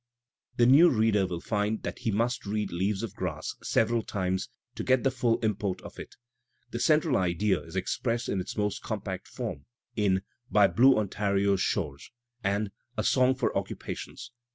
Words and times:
The 0.57 0.65
new 0.65 0.89
reader 0.89 1.27
will 1.27 1.41
find 1.41 1.83
that 1.83 1.99
he 1.99 2.09
must 2.09 2.47
read 2.47 2.71
"Leaves 2.71 3.03
of 3.03 3.13
Grass'' 3.13 3.55
several 3.61 4.01
times 4.01 4.49
to 4.73 4.83
get 4.83 5.03
the 5.03 5.11
full 5.11 5.37
import 5.41 5.79
of 5.83 5.99
it. 5.99 6.15
The 6.71 6.79
central 6.79 7.15
idea 7.17 7.61
is 7.61 7.75
expressed 7.75 8.27
in 8.27 8.39
its 8.41 8.57
most 8.57 8.81
compact 8.81 9.27
form 9.27 9.67
in 9.95 10.23
"By 10.49 10.69
Blue 10.69 10.97
Ontario's 10.97 11.61
Shores" 11.61 12.09
and 12.43 12.71
"A 12.97 13.03
Song 13.03 13.35
for 13.35 13.55
Occupations." 13.55 14.31